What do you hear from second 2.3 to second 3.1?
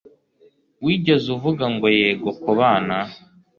kubana